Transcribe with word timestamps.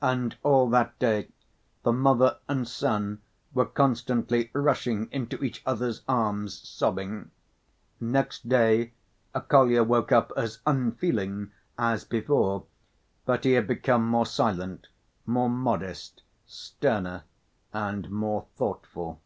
And 0.00 0.36
all 0.44 0.70
that 0.70 0.96
day 1.00 1.30
the 1.82 1.92
mother 1.92 2.38
and 2.48 2.68
son 2.68 3.20
were 3.52 3.64
constantly 3.66 4.50
rushing 4.52 5.08
into 5.10 5.42
each 5.42 5.64
other's 5.66 6.02
arms 6.06 6.54
sobbing. 6.58 7.32
Next 7.98 8.48
day 8.48 8.92
Kolya 9.34 9.82
woke 9.82 10.12
up 10.12 10.30
as 10.36 10.60
"unfeeling" 10.64 11.50
as 11.76 12.04
before, 12.04 12.66
but 13.24 13.42
he 13.42 13.54
had 13.54 13.66
become 13.66 14.06
more 14.06 14.26
silent, 14.26 14.86
more 15.26 15.50
modest, 15.50 16.22
sterner, 16.46 17.24
and 17.72 18.08
more 18.12 18.46
thoughtful. 18.54 19.20